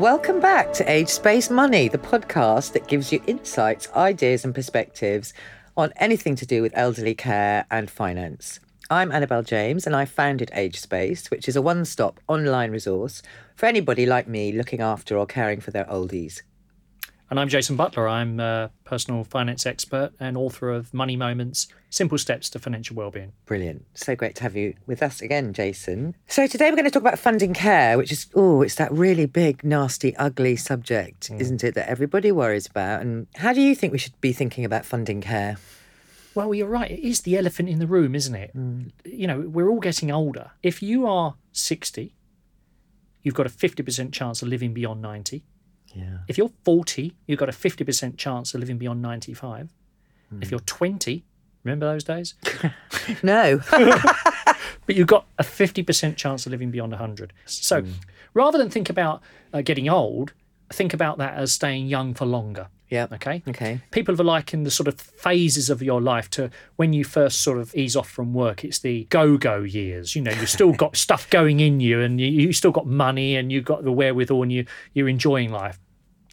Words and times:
Welcome 0.00 0.40
back 0.40 0.72
to 0.72 0.90
Age 0.90 1.10
Space 1.10 1.50
Money, 1.50 1.86
the 1.88 1.98
podcast 1.98 2.72
that 2.72 2.88
gives 2.88 3.12
you 3.12 3.22
insights, 3.26 3.86
ideas, 3.92 4.46
and 4.46 4.54
perspectives 4.54 5.34
on 5.76 5.92
anything 5.96 6.36
to 6.36 6.46
do 6.46 6.62
with 6.62 6.72
elderly 6.74 7.14
care 7.14 7.66
and 7.70 7.90
finance. 7.90 8.60
I'm 8.88 9.12
Annabelle 9.12 9.42
James, 9.42 9.86
and 9.86 9.94
I 9.94 10.06
founded 10.06 10.50
Age 10.54 10.80
Space, 10.80 11.30
which 11.30 11.48
is 11.48 11.54
a 11.54 11.60
one 11.60 11.84
stop 11.84 12.18
online 12.28 12.70
resource 12.70 13.20
for 13.56 13.66
anybody 13.66 14.06
like 14.06 14.26
me 14.26 14.52
looking 14.52 14.80
after 14.80 15.18
or 15.18 15.26
caring 15.26 15.60
for 15.60 15.70
their 15.70 15.84
oldies. 15.84 16.40
And 17.30 17.38
I'm 17.38 17.48
Jason 17.48 17.76
Butler. 17.76 18.08
I'm 18.08 18.40
a 18.40 18.72
personal 18.82 19.22
finance 19.22 19.64
expert 19.64 20.10
and 20.18 20.36
author 20.36 20.68
of 20.68 20.92
Money 20.92 21.14
Moments 21.14 21.68
Simple 21.88 22.18
Steps 22.18 22.50
to 22.50 22.58
Financial 22.58 22.96
Wellbeing. 22.96 23.32
Brilliant. 23.46 23.86
So 23.94 24.16
great 24.16 24.34
to 24.36 24.42
have 24.42 24.56
you 24.56 24.74
with 24.86 25.00
us 25.00 25.22
again, 25.22 25.52
Jason. 25.52 26.16
So 26.26 26.48
today 26.48 26.70
we're 26.70 26.76
going 26.76 26.86
to 26.86 26.90
talk 26.90 27.02
about 27.02 27.20
funding 27.20 27.54
care, 27.54 27.96
which 27.96 28.10
is, 28.10 28.26
oh, 28.34 28.62
it's 28.62 28.74
that 28.74 28.90
really 28.90 29.26
big, 29.26 29.62
nasty, 29.62 30.16
ugly 30.16 30.56
subject, 30.56 31.30
mm. 31.30 31.40
isn't 31.40 31.62
it, 31.62 31.76
that 31.76 31.88
everybody 31.88 32.32
worries 32.32 32.66
about. 32.66 33.00
And 33.02 33.28
how 33.36 33.52
do 33.52 33.60
you 33.60 33.76
think 33.76 33.92
we 33.92 33.98
should 33.98 34.20
be 34.20 34.32
thinking 34.32 34.64
about 34.64 34.84
funding 34.84 35.20
care? 35.20 35.56
Well, 36.34 36.52
you're 36.52 36.66
right. 36.66 36.90
It 36.90 37.06
is 37.06 37.20
the 37.20 37.38
elephant 37.38 37.68
in 37.68 37.78
the 37.78 37.86
room, 37.86 38.16
isn't 38.16 38.34
it? 38.34 38.56
Mm. 38.56 38.90
You 39.04 39.28
know, 39.28 39.40
we're 39.40 39.68
all 39.68 39.78
getting 39.78 40.10
older. 40.10 40.50
If 40.64 40.82
you 40.82 41.06
are 41.06 41.36
60, 41.52 42.12
you've 43.22 43.36
got 43.36 43.46
a 43.46 43.50
50% 43.50 44.10
chance 44.10 44.42
of 44.42 44.48
living 44.48 44.74
beyond 44.74 45.00
90. 45.00 45.44
Yeah. 45.94 46.18
If 46.28 46.38
you're 46.38 46.50
40, 46.64 47.14
you've 47.26 47.38
got 47.38 47.48
a 47.48 47.52
50% 47.52 48.16
chance 48.16 48.54
of 48.54 48.60
living 48.60 48.78
beyond 48.78 49.02
95. 49.02 49.70
Mm. 50.32 50.42
If 50.42 50.50
you're 50.50 50.60
20, 50.60 51.24
remember 51.64 51.86
those 51.86 52.04
days? 52.04 52.34
no. 53.22 53.60
but 53.70 54.96
you've 54.96 55.06
got 55.06 55.26
a 55.38 55.42
50% 55.42 56.16
chance 56.16 56.46
of 56.46 56.52
living 56.52 56.70
beyond 56.70 56.92
100. 56.92 57.32
So 57.46 57.82
mm. 57.82 57.92
rather 58.34 58.58
than 58.58 58.70
think 58.70 58.90
about 58.90 59.22
uh, 59.52 59.62
getting 59.62 59.88
old, 59.88 60.32
think 60.72 60.94
about 60.94 61.18
that 61.18 61.34
as 61.34 61.52
staying 61.52 61.86
young 61.86 62.14
for 62.14 62.24
longer. 62.24 62.68
Yeah. 62.90 63.06
Okay. 63.12 63.42
Okay. 63.46 63.80
People 63.92 64.16
have 64.16 64.26
likened 64.26 64.66
the 64.66 64.70
sort 64.70 64.88
of 64.88 65.00
phases 65.00 65.70
of 65.70 65.80
your 65.80 66.00
life 66.00 66.28
to 66.30 66.50
when 66.74 66.92
you 66.92 67.04
first 67.04 67.40
sort 67.40 67.58
of 67.58 67.72
ease 67.74 67.94
off 67.94 68.10
from 68.10 68.34
work. 68.34 68.64
It's 68.64 68.80
the 68.80 69.04
go-go 69.10 69.62
years. 69.62 70.16
You 70.16 70.22
know, 70.22 70.32
you've 70.32 70.50
still 70.50 70.72
got 70.72 70.96
stuff 71.06 71.30
going 71.30 71.60
in 71.60 71.78
you, 71.78 72.00
and 72.00 72.20
you, 72.20 72.26
you 72.26 72.52
still 72.52 72.72
got 72.72 72.86
money, 72.86 73.36
and 73.36 73.52
you've 73.52 73.64
got 73.64 73.84
the 73.84 73.92
wherewithal, 73.92 74.42
and 74.42 74.52
you 74.52 74.66
you're 74.92 75.08
enjoying 75.08 75.52
life. 75.52 75.78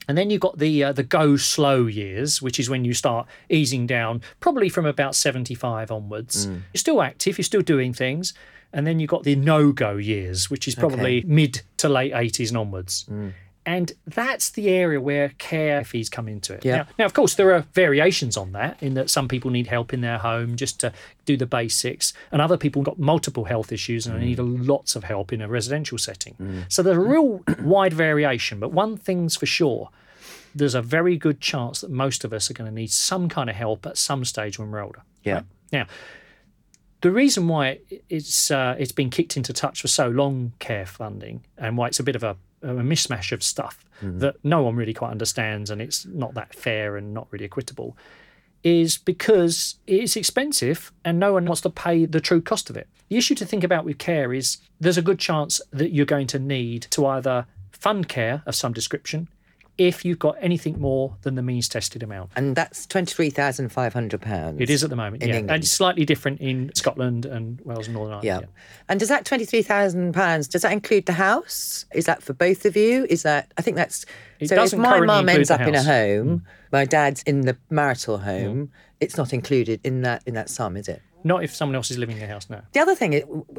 And 0.08 0.18
then 0.18 0.30
you've 0.30 0.42
got 0.42 0.58
the 0.58 0.84
uh, 0.86 0.92
the 0.94 1.04
go 1.04 1.36
slow 1.36 1.86
years, 1.86 2.42
which 2.42 2.60
is 2.60 2.70
when 2.70 2.86
you 2.86 2.94
start 2.94 3.28
easing 3.50 3.86
down, 3.86 4.22
probably 4.40 4.70
from 4.70 4.86
about 4.86 5.16
75 5.16 5.92
onwards. 5.92 6.48
Mm. 6.48 6.62
You're 6.74 6.80
still 6.80 7.02
active, 7.02 7.38
you're 7.38 7.44
still 7.44 7.62
doing 7.62 7.94
things. 7.94 8.34
And 8.74 8.86
then 8.86 9.00
you've 9.00 9.10
got 9.10 9.24
the 9.24 9.36
no 9.36 9.72
go 9.72 9.96
years, 9.96 10.50
which 10.50 10.68
is 10.68 10.76
probably 10.76 11.20
okay. 11.20 11.28
mid 11.28 11.62
to 11.78 11.88
late 11.88 12.12
80s 12.12 12.50
and 12.50 12.58
onwards. 12.58 13.06
Mm. 13.10 13.34
And 13.68 13.92
that's 14.06 14.50
the 14.52 14.70
area 14.70 15.02
where 15.02 15.34
care 15.40 15.84
fees 15.84 16.08
come 16.08 16.30
into 16.30 16.54
it. 16.54 16.64
Yeah. 16.64 16.78
Now, 16.78 16.88
now, 17.00 17.06
of 17.06 17.14
course, 17.14 17.36
there 17.36 17.54
are 17.54 17.66
variations 17.74 18.38
on 18.38 18.54
that 18.54 18.82
in 18.82 18.94
that 18.94 19.10
some 19.10 19.28
people 19.28 19.52
need 19.52 19.68
help 19.68 19.94
in 19.94 20.00
their 20.00 20.18
home 20.18 20.56
just 20.56 20.80
to 20.80 20.94
do 21.26 21.36
the 21.36 21.46
basics, 21.46 22.14
and 22.32 22.42
other 22.42 22.56
people 22.56 22.82
got 22.82 22.98
multiple 22.98 23.44
health 23.44 23.74
issues 23.74 24.08
and 24.08 24.18
mm. 24.18 24.22
need 24.22 24.40
lots 24.40 24.96
of 24.96 25.04
help 25.04 25.34
in 25.34 25.42
a 25.42 25.50
residential 25.50 25.98
setting. 25.98 26.36
Mm. 26.42 26.64
So 26.70 26.82
there's 26.82 26.96
a 26.96 27.02
real 27.02 27.44
wide 27.60 27.92
variation. 27.92 28.62
But 28.62 28.72
one 28.72 28.96
thing's 28.96 29.36
for 29.36 29.46
sure 29.46 29.90
there's 30.56 30.74
a 30.74 30.82
very 30.82 31.18
good 31.18 31.42
chance 31.42 31.82
that 31.82 31.92
most 31.92 32.24
of 32.24 32.32
us 32.32 32.50
are 32.50 32.54
going 32.54 32.70
to 32.70 32.74
need 32.74 32.90
some 32.90 33.28
kind 33.28 33.50
of 33.50 33.56
help 33.56 33.86
at 33.86 33.98
some 33.98 34.24
stage 34.24 34.58
when 34.58 34.72
we're 34.72 34.82
older. 34.82 35.02
Yeah. 35.24 35.34
Right? 35.34 35.46
Now, 35.74 35.86
the 37.02 37.12
reason 37.12 37.50
why 37.50 37.80
it's 38.10 38.50
uh, 38.50 38.76
it's 38.80 38.94
been 38.94 39.10
kicked 39.10 39.36
into 39.36 39.52
touch 39.52 39.82
for 39.82 39.90
so 39.90 40.08
long, 40.08 40.54
care 40.60 40.86
funding, 40.86 41.44
and 41.58 41.78
why 41.78 41.88
it's 41.88 42.00
a 42.00 42.04
bit 42.04 42.16
of 42.16 42.24
a 42.24 42.38
a 42.62 42.68
mishmash 42.68 43.32
of 43.32 43.44
stuff 43.44 43.86
mm-hmm. 44.02 44.20
that 44.20 44.36
no 44.44 44.62
one 44.64 44.76
really 44.76 44.94
quite 44.94 45.12
understands 45.12 45.70
and 45.70 45.82
it's 45.82 46.06
not 46.06 46.34
that 46.34 46.54
fair 46.54 46.98
and 46.98 47.14
not 47.14 47.28
really 47.32 47.46
equitable 47.46 47.96
is 48.64 48.98
because 48.98 49.76
it's 49.86 50.16
expensive 50.16 50.92
and 51.06 51.20
no 51.20 51.34
one 51.34 51.46
wants 51.46 51.62
to 51.62 51.70
pay 51.70 52.06
the 52.06 52.20
true 52.20 52.42
cost 52.42 52.70
of 52.70 52.76
it. 52.76 52.88
The 53.10 53.18
issue 53.18 53.36
to 53.36 53.46
think 53.46 53.64
about 53.64 53.86
with 53.86 53.98
care 53.98 54.34
is 54.34 54.58
there's 54.80 54.98
a 54.98 55.02
good 55.02 55.20
chance 55.20 55.62
that 55.72 55.92
you're 55.92 56.06
going 56.06 56.28
to 56.28 56.40
need 56.40 56.88
to 56.92 57.06
either 57.06 57.46
fund 57.72 58.10
care 58.10 58.42
of 58.46 58.56
some 58.56 58.74
description 58.74 59.30
if 59.78 60.04
you've 60.04 60.20
got 60.20 60.36
anything 60.40 60.80
more 60.80 61.16
than 61.22 61.36
the 61.36 61.42
means 61.42 61.70
tested 61.70 62.02
amount. 62.02 62.32
And 62.36 62.56
that's 62.56 62.88
£23,500. 62.88 64.62
It 64.62 64.70
is 64.70 64.84
at 64.84 64.90
the 64.90 64.96
moment, 64.96 65.22
yeah. 65.22 65.30
England. 65.30 65.52
And 65.52 65.64
it's 65.64 65.72
slightly 65.72 66.06
different 66.06 66.42
in 66.42 66.72
Scotland 66.74 67.26
and 67.26 67.62
Wales 67.62 67.88
and 67.88 67.96
Northern 67.96 68.14
Ireland. 68.14 68.26
Yeah. 68.26 68.40
yeah. 68.40 68.48
And 68.90 69.00
does 69.00 69.10
that 69.10 69.26
£23,000, 69.26 70.50
does 70.50 70.62
that 70.62 70.72
include 70.72 71.06
the 71.06 71.14
house? 71.14 71.86
Is 71.94 72.06
that 72.06 72.24
for 72.24 72.34
both 72.34 72.66
of 72.66 72.76
you? 72.76 73.06
Is 73.10 73.24
that, 73.24 73.52
I 73.58 73.62
think 73.62 73.78
that's, 73.78 74.06
it 74.40 74.50
so 74.50 74.64
if 74.64 74.74
my 74.74 75.00
mum 75.02 75.30
ends 75.30 75.52
up 75.52 75.62
in 75.62 75.76
a 75.76 75.84
home, 75.84 76.40
mm. 76.40 76.42
my 76.72 76.86
dad's 76.86 77.22
in 77.24 77.42
the 77.42 77.56
marital 77.70 78.18
home, 78.18 78.68
mm. 78.68 78.70
it's 79.00 79.18
not 79.18 79.34
included 79.34 79.80
in 79.84 80.02
that 80.02 80.24
in 80.26 80.34
that 80.34 80.50
sum, 80.50 80.76
is 80.78 80.88
it? 80.88 81.02
Not 81.24 81.44
if 81.44 81.54
someone 81.54 81.76
else 81.76 81.92
is 81.92 81.98
living 81.98 82.18
in 82.18 82.22
the 82.22 82.28
house 82.28 82.50
now. 82.50 82.62
The 82.74 82.80
other 82.80 82.96
thing 82.96 83.14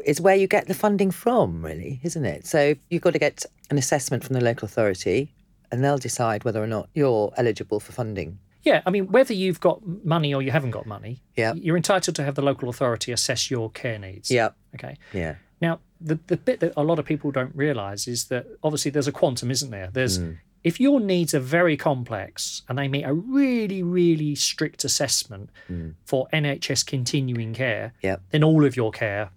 is 0.05 0.21
where 0.21 0.37
you 0.37 0.47
get 0.47 0.69
the 0.69 0.75
funding 0.75 1.11
from, 1.11 1.65
really, 1.65 2.01
isn't 2.03 2.25
it? 2.25 2.47
So 2.47 2.75
you've 2.89 3.03
got 3.03 3.13
to 3.13 3.19
get 3.19 3.45
an 3.71 3.79
assessment 3.79 4.25
from 4.25 4.35
the 4.35 4.41
local 4.43 4.67
authority 4.67 5.33
and 5.71 5.85
they'll 5.85 5.99
decide 5.99 6.45
whether 6.45 6.63
or 6.63 6.67
not 6.67 6.89
you're 6.95 7.33
eligible 7.37 7.81
for 7.81 7.93
funding. 7.93 8.39
Yeah, 8.63 8.83
I 8.85 8.91
mean, 8.91 9.09
whether 9.09 9.33
you've 9.33 9.61
got 9.61 9.81
money 10.05 10.35
or 10.35 10.43
you 10.43 10.51
haven't 10.51 10.73
got 10.73 10.87
money, 10.87 11.23
yeah. 11.37 11.55
you're 11.55 11.77
entitled 11.77 12.17
to 12.17 12.25
have 12.25 12.35
the 12.35 12.43
local 12.43 12.69
authority 12.69 13.13
assess 13.13 13.51
your 13.51 13.71
care 13.71 13.99
needs. 13.99 14.31
Yeah. 14.31 14.51
Okay. 14.75 14.97
Yeah. 15.13 15.37
Now, 15.61 15.81
the, 16.01 16.19
the 16.27 16.37
bit 16.37 16.61
that 16.61 16.73
a 16.77 16.83
lot 16.83 16.99
of 16.99 17.05
people 17.05 17.31
don't 17.31 17.55
realise 17.55 18.07
is 18.07 18.27
that 18.27 18.47
obviously 18.63 18.91
there's 18.91 19.09
a 19.09 19.13
quantum, 19.13 19.51
isn't 19.51 19.71
there? 19.71 19.91
There's 19.93 20.19
mm. 20.19 20.39
if 20.65 20.81
your 20.81 21.01
needs 21.01 21.35
are 21.35 21.41
very 21.41 21.77
complex 21.77 22.63
and 22.69 22.79
they 22.79 22.89
meet 22.89 23.05
a 23.05 23.13
really, 23.13 23.83
really 23.83 24.35
strict 24.35 24.85
assessment 24.85 25.51
mm. 25.71 25.95
for 26.05 26.29
NHS 26.33 26.87
continuing 26.87 27.55
care, 27.55 27.95
yep. 28.03 28.23
then 28.31 28.45
all 28.45 28.65
of 28.65 28.77
your 28.77 28.91
care 28.91 29.31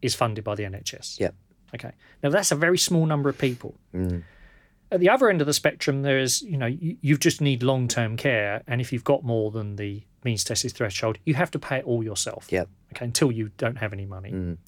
is 0.00 0.14
funded 0.14 0.44
by 0.44 0.54
the 0.54 0.64
NHS. 0.64 1.20
Yep. 1.20 1.34
Okay. 1.74 1.92
Now 2.22 2.30
that's 2.30 2.52
a 2.52 2.56
very 2.56 2.78
small 2.78 3.06
number 3.06 3.28
of 3.28 3.38
people. 3.38 3.74
Mm. 3.94 4.22
At 4.92 5.00
the 5.00 5.08
other 5.08 5.30
end 5.30 5.40
of 5.40 5.46
the 5.46 5.54
spectrum, 5.54 6.02
there 6.02 6.18
is, 6.18 6.42
you 6.42 6.56
know, 6.56 6.66
you, 6.66 6.96
you 7.00 7.16
just 7.16 7.40
need 7.40 7.62
long 7.62 7.88
term 7.88 8.16
care. 8.16 8.62
And 8.66 8.80
if 8.80 8.92
you've 8.92 9.04
got 9.04 9.24
more 9.24 9.50
than 9.50 9.76
the 9.76 10.02
means 10.24 10.44
tested 10.44 10.72
threshold, 10.72 11.18
you 11.24 11.34
have 11.34 11.50
to 11.52 11.58
pay 11.58 11.78
it 11.78 11.84
all 11.84 12.04
yourself. 12.04 12.46
Yeah. 12.50 12.64
Okay, 12.92 13.06
until 13.06 13.32
you 13.32 13.50
don't 13.56 13.76
have 13.76 13.92
any 13.92 14.06
money. 14.06 14.32
Mm. 14.32 14.58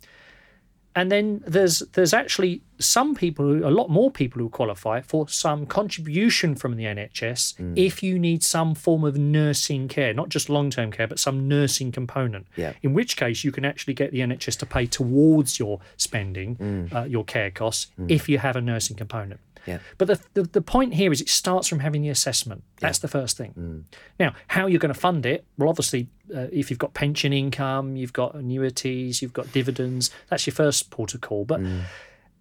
And 0.97 1.11
then 1.11 1.43
there's 1.47 1.81
there's 1.93 2.15
actually 2.15 2.62
some 2.79 3.15
people, 3.15 3.45
who, 3.45 3.67
a 3.67 3.71
lot 3.71 3.91
more 3.91 4.11
people 4.11 4.41
who 4.41 4.49
qualify 4.49 5.01
for 5.01 5.29
some 5.29 5.67
contribution 5.67 6.55
from 6.55 6.77
the 6.77 6.85
NHS 6.85 7.56
mm. 7.56 7.73
if 7.77 8.03
you 8.03 8.19
need 8.19 8.45
some 8.45 8.75
form 8.75 9.03
of 9.05 9.17
nursing 9.17 9.89
care, 9.89 10.15
not 10.15 10.29
just 10.29 10.49
long 10.49 10.71
term 10.71 10.93
care, 10.93 11.09
but 11.09 11.19
some 11.19 11.49
nursing 11.49 11.91
component. 11.91 12.47
Yeah. 12.56 12.75
In 12.83 12.95
which 12.95 13.17
case, 13.17 13.43
you 13.43 13.51
can 13.51 13.65
actually 13.65 13.95
get 13.95 14.12
the 14.12 14.21
NHS 14.21 14.59
to 14.59 14.67
pay 14.67 14.87
towards 14.87 15.59
your 15.59 15.81
spending, 15.97 16.56
mm. 16.56 16.95
uh, 16.95 17.05
your 17.05 17.25
care 17.25 17.51
costs, 17.51 17.89
mm. 17.99 18.09
if 18.09 18.29
you 18.29 18.39
have 18.39 18.55
a 18.55 18.61
nursing 18.61 18.97
component. 18.97 19.41
Yeah. 19.67 19.79
But 19.99 20.09
the, 20.09 20.21
the, 20.35 20.43
the 20.43 20.61
point 20.63 20.95
here 20.95 21.13
is 21.13 21.21
it 21.21 21.29
starts 21.29 21.69
from 21.69 21.81
having 21.81 22.03
the 22.03 22.09
assessment. 22.11 22.65
That's 22.81 22.99
yeah. 22.99 23.03
the 23.03 23.09
first 23.09 23.37
thing. 23.37 23.55
Mm. 23.59 23.97
Now, 24.19 24.35
how 24.49 24.67
you're 24.67 24.79
going 24.79 24.93
to 24.93 25.01
fund 25.01 25.27
it? 25.27 25.45
Well, 25.57 25.69
obviously, 25.69 26.09
uh, 26.35 26.47
if 26.53 26.71
you've 26.71 26.79
got 26.79 26.95
pension 26.95 27.33
income, 27.33 27.97
you've 27.97 28.13
got 28.13 28.35
annuities, 28.35 29.23
you've 29.23 29.33
got 29.33 29.53
dividends. 29.53 30.11
That's 30.29 30.47
your 30.47 30.55
first 30.55 30.91
port 30.91 31.15
of 31.15 31.21
call. 31.21 31.45
But 31.45 31.61
mm. 31.61 31.83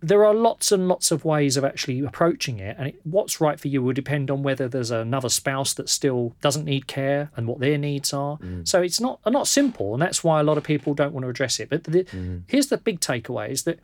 there 0.01 0.25
are 0.25 0.33
lots 0.33 0.71
and 0.71 0.87
lots 0.87 1.11
of 1.11 1.23
ways 1.23 1.55
of 1.55 1.63
actually 1.63 2.01
approaching 2.01 2.59
it, 2.59 2.75
and 2.77 2.89
it, 2.89 2.95
what's 3.03 3.39
right 3.39 3.59
for 3.59 3.69
you 3.69 3.81
will 3.81 3.93
depend 3.93 4.29
on 4.29 4.43
whether 4.43 4.67
there's 4.67 4.91
another 4.91 5.29
spouse 5.29 5.73
that 5.75 5.89
still 5.89 6.35
doesn't 6.41 6.65
need 6.65 6.87
care 6.87 7.31
and 7.35 7.47
what 7.47 7.59
their 7.59 7.77
needs 7.77 8.13
are. 8.13 8.37
Mm. 8.37 8.67
So 8.67 8.81
it's 8.81 8.99
not 8.99 9.19
not 9.25 9.47
simple, 9.47 9.93
and 9.93 10.01
that's 10.01 10.23
why 10.23 10.39
a 10.39 10.43
lot 10.43 10.57
of 10.57 10.63
people 10.63 10.93
don't 10.93 11.13
want 11.13 11.23
to 11.23 11.29
address 11.29 11.59
it. 11.59 11.69
But 11.69 11.85
the, 11.85 12.03
mm. 12.03 12.43
here's 12.47 12.67
the 12.67 12.77
big 12.77 12.99
takeaway: 12.99 13.49
is 13.49 13.63
that 13.63 13.79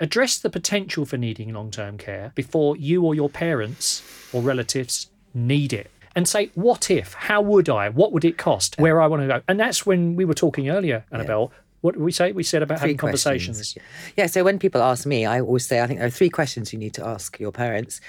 address 0.00 0.38
the 0.38 0.50
potential 0.50 1.04
for 1.04 1.16
needing 1.16 1.52
long 1.52 1.70
term 1.70 1.98
care 1.98 2.32
before 2.34 2.76
you 2.76 3.04
or 3.04 3.14
your 3.14 3.28
parents 3.28 4.02
or 4.32 4.42
relatives 4.42 5.10
need 5.32 5.72
it. 5.72 5.90
And 6.16 6.28
say, 6.28 6.52
what 6.54 6.92
if? 6.92 7.14
How 7.14 7.42
would 7.42 7.68
I? 7.68 7.88
What 7.88 8.12
would 8.12 8.24
it 8.24 8.38
cost? 8.38 8.78
Where 8.78 9.02
I 9.02 9.08
want 9.08 9.22
to 9.22 9.26
go? 9.26 9.42
And 9.48 9.58
that's 9.58 9.84
when 9.84 10.14
we 10.14 10.24
were 10.24 10.34
talking 10.34 10.68
earlier, 10.70 11.04
Annabelle. 11.10 11.50
Yeah. 11.50 11.58
What 11.80 11.94
did 11.94 12.02
we 12.02 12.12
say? 12.12 12.30
We 12.30 12.44
said 12.44 12.62
about 12.62 12.78
three 12.78 12.90
having 12.90 12.96
questions. 12.98 13.24
conversations. 13.24 13.78
Yeah, 14.16 14.26
so 14.26 14.44
when 14.44 14.60
people 14.60 14.80
ask 14.80 15.06
me, 15.06 15.26
I 15.26 15.40
always 15.40 15.66
say, 15.66 15.82
I 15.82 15.88
think 15.88 15.98
there 15.98 16.06
are 16.06 16.10
three 16.10 16.30
questions 16.30 16.72
you 16.72 16.78
need 16.78 16.94
to 16.94 17.04
ask 17.04 17.38
your 17.40 17.50
parents. 17.50 18.00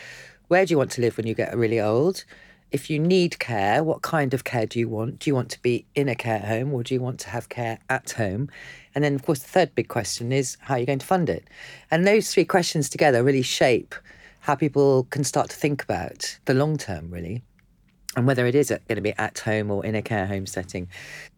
Where 0.47 0.65
do 0.65 0.71
you 0.71 0.77
want 0.77 0.91
to 0.91 1.01
live 1.01 1.17
when 1.17 1.25
you 1.25 1.33
get 1.33 1.57
really 1.57 1.81
old? 1.81 2.23
If 2.71 2.89
you 2.89 2.99
need 2.99 3.39
care, 3.39 3.83
what 3.83 4.01
kind 4.01 4.33
of 4.33 4.43
care 4.43 4.65
do 4.65 4.79
you 4.79 4.87
want? 4.87 5.19
Do 5.19 5.29
you 5.29 5.35
want 5.35 5.49
to 5.49 5.61
be 5.61 5.85
in 5.95 6.07
a 6.07 6.15
care 6.15 6.39
home 6.39 6.73
or 6.73 6.83
do 6.83 6.93
you 6.93 7.01
want 7.01 7.19
to 7.21 7.29
have 7.29 7.49
care 7.49 7.79
at 7.89 8.11
home? 8.11 8.49
And 8.95 9.03
then, 9.03 9.13
of 9.13 9.25
course, 9.25 9.39
the 9.39 9.49
third 9.49 9.75
big 9.75 9.89
question 9.89 10.31
is 10.31 10.57
how 10.61 10.75
are 10.75 10.79
you 10.79 10.85
going 10.85 10.99
to 10.99 11.05
fund 11.05 11.29
it? 11.29 11.45
And 11.91 12.07
those 12.07 12.33
three 12.33 12.45
questions 12.45 12.89
together 12.89 13.23
really 13.23 13.41
shape 13.43 13.93
how 14.39 14.55
people 14.55 15.03
can 15.09 15.23
start 15.23 15.49
to 15.49 15.55
think 15.55 15.83
about 15.83 16.39
the 16.45 16.53
long 16.53 16.77
term, 16.77 17.11
really. 17.11 17.43
and 18.15 18.25
whether 18.25 18.45
it 18.45 18.55
is 18.55 18.69
going 18.69 18.95
to 18.95 19.01
be 19.01 19.13
at 19.13 19.39
home 19.39 19.69
or 19.69 19.85
in 19.85 19.95
a 19.95 20.01
care 20.01 20.25
home 20.25 20.45
setting. 20.45 20.87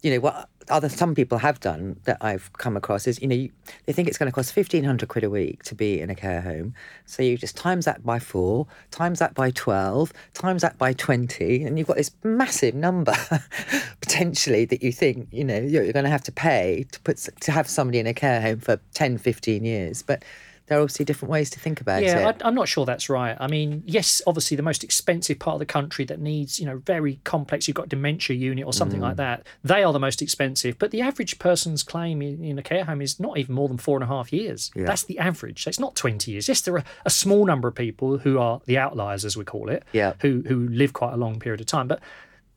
You 0.03 0.11
know, 0.11 0.19
what 0.19 0.49
other 0.69 0.89
some 0.89 1.15
people 1.15 1.37
have 1.37 1.59
done 1.59 1.99
that 2.03 2.17
I've 2.21 2.51
come 2.53 2.77
across 2.77 3.07
is, 3.07 3.21
you 3.21 3.27
know, 3.27 3.35
you, 3.35 3.51
they 3.85 3.93
think 3.93 4.07
it's 4.07 4.17
going 4.17 4.29
to 4.29 4.35
cost 4.35 4.55
1500 4.55 5.07
quid 5.07 5.23
a 5.23 5.29
week 5.29 5.63
to 5.63 5.75
be 5.75 5.99
in 5.99 6.09
a 6.09 6.15
care 6.15 6.41
home. 6.41 6.73
So 7.05 7.23
you 7.23 7.37
just 7.37 7.55
times 7.55 7.85
that 7.85 8.05
by 8.05 8.19
four, 8.19 8.67
times 8.91 9.19
that 9.19 9.33
by 9.33 9.51
12, 9.51 10.13
times 10.33 10.61
that 10.61 10.77
by 10.77 10.93
20, 10.93 11.63
and 11.63 11.77
you've 11.77 11.87
got 11.87 11.97
this 11.97 12.11
massive 12.23 12.75
number 12.75 13.15
potentially 14.17 14.65
that 14.65 14.81
you 14.83 14.91
think, 14.91 15.27
you 15.31 15.43
know, 15.43 15.57
you're, 15.59 15.91
going 15.93 16.05
to 16.05 16.09
have 16.09 16.23
to 16.23 16.31
pay 16.31 16.85
to 16.91 16.99
put 17.01 17.17
to 17.41 17.51
have 17.51 17.67
somebody 17.67 17.99
in 17.99 18.07
a 18.07 18.13
care 18.13 18.41
home 18.41 18.59
for 18.59 18.79
10, 18.93 19.17
15 19.17 19.63
years. 19.63 20.01
But 20.01 20.23
there 20.67 20.77
are 20.77 20.81
obviously 20.81 21.05
different 21.05 21.31
ways 21.31 21.49
to 21.51 21.59
think 21.59 21.79
about 21.79 22.03
yeah, 22.03 22.27
it. 22.27 22.41
I, 22.41 22.47
I'm 22.47 22.53
not 22.55 22.67
sure 22.67 22.85
that's 22.85 23.09
right. 23.09 23.37
I 23.39 23.47
mean, 23.47 23.83
yes, 23.85 24.21
obviously 24.27 24.57
the 24.57 24.63
most 24.63 24.83
expensive 24.83 25.39
part 25.39 25.53
of 25.55 25.59
the 25.59 25.65
country 25.65 26.03
that 26.05 26.19
needs, 26.19 26.59
you 26.59 26.65
know, 26.65 26.79
very 26.79 27.19
complex. 27.23 27.67
You've 27.69 27.75
got 27.75 27.87
dementia 27.87 28.35
unit 28.35 28.65
or 28.65 28.73
something 28.73 28.99
Mm. 28.99 29.03
like 29.03 29.15
that. 29.17 29.47
They 29.63 29.83
are 29.83 29.93
the 29.93 29.99
most 29.99 30.21
expensive. 30.21 30.77
But 30.77 30.91
the 30.91 30.99
average 31.01 31.39
person's 31.39 31.83
claim 31.83 32.21
in, 32.21 32.43
in 32.43 32.59
a 32.59 32.63
care 32.63 32.83
home 32.83 33.01
is 33.01 33.17
not 33.17 33.37
even 33.37 33.55
more 33.55 33.69
than 33.69 33.77
four 33.77 33.95
and 33.95 34.03
a 34.03 34.07
half 34.07 34.33
years. 34.33 34.71
Yeah. 34.75 34.85
That's 34.85 35.03
the 35.03 35.19
average. 35.19 35.67
It's 35.67 35.79
not 35.79 35.95
20 35.95 36.31
years. 36.31 36.49
Yes, 36.49 36.59
there 36.61 36.75
are 36.75 36.83
a 37.05 37.09
small 37.09 37.45
number 37.45 37.67
of 37.69 37.75
people 37.75 38.17
who 38.17 38.37
are 38.39 38.59
the 38.65 38.77
outliers, 38.77 39.23
as 39.23 39.37
we 39.37 39.45
call 39.45 39.69
it, 39.69 39.83
Yeah. 39.93 40.13
who 40.19 40.43
who 40.47 40.67
live 40.67 40.91
quite 40.91 41.13
a 41.13 41.17
long 41.17 41.39
period 41.39 41.61
of 41.61 41.67
time. 41.67 41.87
But 41.87 42.01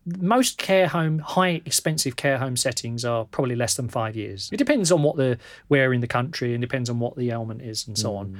most 0.06 0.58
care 0.58 0.88
home, 0.88 1.18
high 1.20 1.60
expensive 1.66 2.16
care 2.16 2.38
home 2.38 2.56
settings 2.56 3.04
are 3.04 3.24
probably 3.26 3.54
less 3.56 3.74
than 3.74 3.88
five 3.88 4.16
years. 4.16 4.48
It 4.52 4.56
depends 4.56 4.90
on 4.90 5.02
what 5.02 5.16
the 5.16 5.38
where 5.68 5.92
in 5.92 6.00
the 6.00 6.06
country 6.06 6.54
and 6.54 6.60
depends 6.60 6.88
on 6.90 6.98
what 6.98 7.16
the 7.16 7.30
ailment 7.30 7.62
is 7.62 7.86
and 7.86 7.96
so 7.98 8.12
Mm. 8.12 8.18
on. 8.18 8.38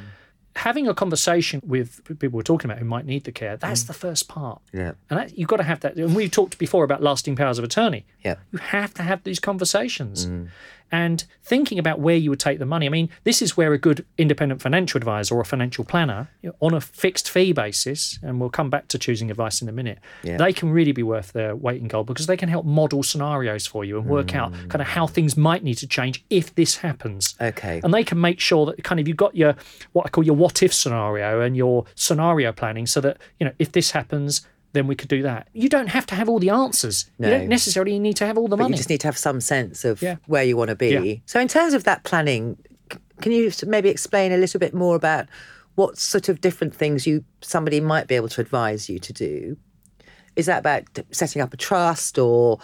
Having 0.56 0.88
a 0.88 0.94
conversation 0.94 1.60
with 1.64 2.02
people 2.18 2.36
we're 2.36 2.42
talking 2.42 2.68
about 2.68 2.80
who 2.80 2.84
might 2.84 3.06
need 3.06 3.22
the 3.24 3.30
care, 3.32 3.56
Mm. 3.56 3.60
that's 3.60 3.84
the 3.84 3.92
first 3.92 4.26
part. 4.26 4.60
yeah. 4.72 4.92
And 5.08 5.18
that, 5.20 5.38
you've 5.38 5.48
got 5.48 5.58
to 5.58 5.62
have 5.62 5.80
that. 5.80 5.94
And 5.96 6.14
we 6.16 6.28
talked 6.28 6.58
before 6.58 6.82
about 6.82 7.02
lasting 7.02 7.36
powers 7.36 7.58
of 7.58 7.64
attorney. 7.64 8.04
Yeah. 8.24 8.36
You 8.52 8.58
have 8.58 8.92
to 8.94 9.02
have 9.04 9.22
these 9.22 9.38
conversations. 9.38 10.26
Mm. 10.26 10.48
And 10.92 11.24
thinking 11.42 11.78
about 11.78 12.00
where 12.00 12.16
you 12.16 12.30
would 12.30 12.40
take 12.40 12.58
the 12.58 12.66
money. 12.66 12.86
I 12.86 12.88
mean, 12.88 13.08
this 13.24 13.40
is 13.42 13.56
where 13.56 13.72
a 13.72 13.78
good 13.78 14.04
independent 14.18 14.60
financial 14.60 14.98
advisor 14.98 15.36
or 15.36 15.40
a 15.40 15.44
financial 15.44 15.84
planner, 15.84 16.28
you 16.42 16.50
know, 16.50 16.56
on 16.60 16.74
a 16.74 16.80
fixed 16.80 17.30
fee 17.30 17.52
basis, 17.52 18.18
and 18.22 18.40
we'll 18.40 18.50
come 18.50 18.70
back 18.70 18.88
to 18.88 18.98
choosing 18.98 19.30
advice 19.30 19.62
in 19.62 19.68
a 19.68 19.72
minute, 19.72 19.98
Yeah. 20.22 20.36
they 20.36 20.52
can 20.52 20.70
really 20.70 20.92
be 20.92 21.02
worth 21.02 21.32
their 21.32 21.54
weight 21.54 21.80
in 21.80 21.88
gold 21.88 22.06
because 22.06 22.26
they 22.26 22.36
can 22.36 22.48
help 22.48 22.66
model 22.66 23.02
scenarios 23.02 23.66
for 23.66 23.84
you 23.84 23.98
and 23.98 24.06
work 24.06 24.34
out 24.34 24.52
Mm. 24.52 24.68
kind 24.70 24.82
of 24.82 24.88
how 24.88 25.06
things 25.06 25.36
might 25.36 25.62
need 25.62 25.76
to 25.76 25.86
change 25.86 26.24
if 26.30 26.54
this 26.54 26.78
happens. 26.78 27.34
Okay. 27.40 27.80
And 27.84 27.94
they 27.94 28.04
can 28.04 28.20
make 28.20 28.40
sure 28.40 28.66
that 28.66 28.82
kind 28.82 29.00
of 29.00 29.06
you've 29.06 29.16
got 29.16 29.36
your 29.36 29.54
what 29.92 30.06
I 30.06 30.08
call 30.08 30.24
your 30.24 30.36
what 30.36 30.62
if 30.62 30.72
scenario 30.74 31.40
and 31.40 31.56
your 31.56 31.84
scenario 31.94 32.52
planning 32.52 32.86
so 32.86 33.00
that, 33.00 33.18
you 33.38 33.46
know, 33.46 33.52
if 33.58 33.72
this 33.72 33.92
happens, 33.92 34.46
then 34.72 34.86
we 34.86 34.94
could 34.94 35.08
do 35.08 35.22
that. 35.22 35.48
You 35.52 35.68
don't 35.68 35.88
have 35.88 36.06
to 36.06 36.14
have 36.14 36.28
all 36.28 36.38
the 36.38 36.50
answers. 36.50 37.10
No. 37.18 37.28
You 37.28 37.38
don't 37.38 37.48
necessarily 37.48 37.98
need 37.98 38.16
to 38.16 38.26
have 38.26 38.38
all 38.38 38.46
the 38.48 38.56
But 38.56 38.64
money. 38.64 38.72
you 38.74 38.76
just 38.76 38.88
need 38.90 39.00
to 39.00 39.08
have 39.08 39.18
some 39.18 39.40
sense 39.40 39.84
of 39.84 40.00
Yeah. 40.02 40.16
where 40.26 40.44
you 40.44 40.56
want 40.56 40.68
to 40.70 40.76
be. 40.76 40.90
Yeah. 40.90 41.14
So, 41.26 41.40
in 41.40 41.48
terms 41.48 41.74
of 41.74 41.84
that 41.84 42.04
planning, 42.04 42.56
can 43.20 43.32
you 43.32 43.50
maybe 43.66 43.88
explain 43.88 44.32
a 44.32 44.36
little 44.36 44.60
bit 44.60 44.72
more 44.74 44.94
about 44.96 45.26
what 45.74 45.98
sort 45.98 46.28
of 46.28 46.40
different 46.40 46.74
things 46.74 47.06
you 47.06 47.24
somebody 47.40 47.80
might 47.80 48.06
be 48.06 48.14
able 48.14 48.28
to 48.28 48.40
advise 48.40 48.88
you 48.88 48.98
to 48.98 49.12
do? 49.12 49.56
Is 50.36 50.46
that 50.46 50.58
about 50.60 50.84
setting 51.10 51.42
up 51.42 51.52
a 51.52 51.56
trust 51.56 52.18
or 52.18 52.58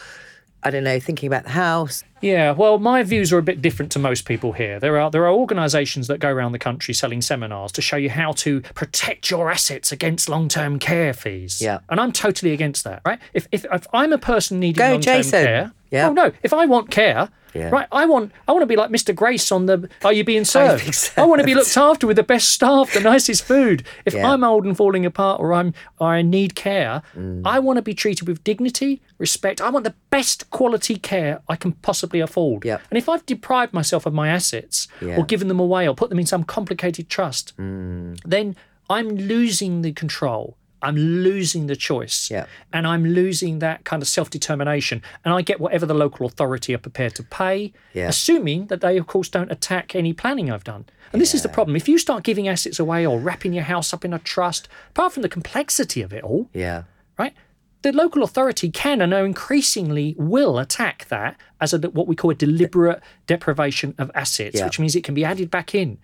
I 0.63 0.71
don't 0.71 0.85
know, 0.85 0.99
thinking 0.99 1.27
about 1.29 1.45
the 1.45 1.51
house? 1.51 2.03
Yeah, 2.23 2.53
well, 2.53 2.79
my 2.79 3.03
views 3.03 3.33
are 3.33 3.39
a 3.39 3.43
bit 3.43 3.61
different 3.61 3.93
to 3.93 3.99
most 3.99 4.25
people 4.25 4.53
here. 4.53 4.81
There 4.81 4.99
are 4.99 5.11
there 5.11 5.27
are 5.27 5.33
organisations 5.33 6.07
that 6.09 6.19
go 6.19 6.31
around 6.31 6.53
the 6.53 6.59
country 6.59 6.95
selling 6.95 7.21
seminars 7.21 7.73
to 7.73 7.83
show 7.83 7.97
you 7.97 8.09
how 8.11 8.33
to 8.33 8.63
protect 8.75 9.31
your 9.31 9.51
assets 9.51 9.93
against 9.93 10.29
long 10.29 10.49
term 10.49 10.79
care 10.79 11.13
fees. 11.13 11.61
Yeah. 11.61 11.81
and 11.91 12.01
I'm 12.01 12.13
totally 12.13 12.53
against 12.53 12.85
that. 12.85 13.03
Right? 13.05 13.19
If 13.35 13.49
if, 13.53 13.67
if 13.71 13.87
I'm 13.93 14.13
a 14.13 14.19
person 14.19 14.59
needing 14.61 14.83
long 14.83 15.01
term 15.01 15.23
care, 15.23 15.73
Yeah. 15.91 16.09
oh 16.09 16.13
no, 16.13 16.33
if 16.43 16.53
I 16.55 16.65
want 16.67 16.91
care. 16.91 17.29
Yeah. 17.55 17.71
Right, 17.71 17.87
I 17.91 18.05
want 18.05 18.33
I 18.47 18.53
want 18.53 18.65
to 18.65 18.67
be 18.67 18.77
like 18.77 18.91
Mr. 18.91 19.15
Grace 19.15 19.51
on 19.51 19.65
the 19.65 19.89
Are 20.05 20.13
You 20.13 20.25
Being 20.25 20.45
Served? 20.57 20.83
Being 20.85 20.93
I 21.17 21.25
want 21.27 21.41
to 21.41 21.47
be 21.47 21.55
looked 21.55 21.75
after 21.75 22.07
with 22.07 22.17
the 22.17 22.23
best 22.23 22.51
staff, 22.51 22.93
the 22.93 23.01
nicest 23.01 23.45
food. 23.45 23.83
If 24.05 24.13
Yeah. 24.13 24.31
I'm 24.31 24.45
old 24.45 24.67
and 24.67 24.77
falling 24.77 25.07
apart 25.07 25.41
or 25.41 25.55
I'm 25.55 25.73
or 25.99 26.09
I 26.09 26.21
need 26.21 26.55
care, 26.55 27.01
Mm. 27.17 27.43
I 27.47 27.59
want 27.61 27.79
to 27.79 27.83
be 27.83 27.95
treated 27.95 28.29
with 28.29 28.45
dignity, 28.45 29.01
respect. 29.17 29.63
I 29.63 29.71
want 29.71 29.85
the 29.85 29.95
best 30.11 30.51
quality 30.51 30.97
care 30.97 31.41
I 31.49 31.57
can 31.57 31.73
possibly 31.73 32.06
afford. 32.15 32.65
Yep. 32.65 32.83
And 32.91 32.99
if 32.99 33.09
I've 33.09 33.25
deprived 33.27 33.73
myself 33.73 34.07
of 34.07 34.13
my 34.15 34.29
assets 34.29 34.89
Yeah. 35.01 35.17
or 35.17 35.25
given 35.25 35.49
them 35.49 35.61
away 35.61 35.89
or 35.89 35.95
put 35.95 36.11
them 36.11 36.19
in 36.19 36.27
some 36.27 36.45
complicated 36.45 37.09
trust, 37.09 37.53
Mm. 37.59 38.19
then 38.25 38.57
I'm 38.89 39.09
losing 39.09 39.83
the 39.83 39.93
control. 39.93 40.57
I'm 40.83 40.95
losing 40.97 41.67
the 41.67 41.75
choice. 41.75 42.31
Yeah. 42.31 42.47
And 42.73 42.87
I'm 42.87 43.05
losing 43.05 43.59
that 43.61 43.85
kind 43.85 44.03
of 44.03 44.09
self 44.09 44.29
determination. 44.31 45.03
And 45.25 45.33
I 45.35 45.43
get 45.43 45.59
whatever 45.59 45.87
the 45.87 45.95
local 45.95 46.27
authority 46.27 46.75
are 46.75 46.79
prepared 46.79 47.15
to 47.17 47.23
pay, 47.23 47.73
Yeah. 47.95 48.09
assuming 48.09 48.67
that 48.67 48.83
they, 48.83 48.97
of 48.99 49.07
course, 49.07 49.29
don't 49.29 49.51
attack 49.51 49.97
any 49.97 50.13
planning 50.13 50.51
I've 50.51 50.65
done. 50.65 50.85
And 51.13 51.21
this 51.23 51.35
is 51.35 51.43
the 51.43 51.49
problem. 51.49 51.77
If 51.77 51.89
you 51.89 51.99
start 51.99 52.25
giving 52.25 52.47
assets 52.47 52.79
away 52.79 53.07
or 53.07 53.19
wrapping 53.19 53.53
your 53.55 53.65
house 53.65 53.93
up 53.95 54.05
in 54.05 54.13
a 54.13 54.19
trust, 54.19 54.69
apart 54.91 55.13
from 55.15 55.23
the 55.23 55.29
complexity 55.31 56.03
of 56.03 56.13
it 56.13 56.23
all, 56.23 56.51
Yeah. 56.53 56.83
right? 57.19 57.35
The 57.83 57.93
local 57.93 58.23
authority 58.23 58.71
can 58.71 59.01
and 59.01 59.13
increasingly 59.13 60.15
will 60.19 60.59
attack 60.59 61.07
that 61.09 61.37
as 61.61 61.73
a 61.73 61.79
what 61.79 62.07
we 62.09 62.17
call 62.17 62.31
a 62.31 62.35
deliberate 62.35 63.01
deprivation 63.27 63.95
of 63.99 64.11
assets, 64.15 64.57
Yeah. 64.59 64.65
which 64.65 64.79
means 64.81 64.97
it 64.97 65.05
can 65.05 65.15
be 65.15 65.25
added 65.25 65.51
back 65.51 65.75
in. 65.75 65.99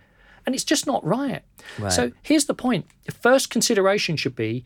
And 0.46 0.54
it's 0.54 0.64
just 0.64 0.86
not 0.86 1.04
right. 1.04 1.42
So 1.88 2.12
here's 2.22 2.46
the 2.46 2.54
point. 2.54 2.86
The 3.06 3.12
first 3.12 3.48
consideration 3.50 4.16
should 4.16 4.34
be 4.36 4.64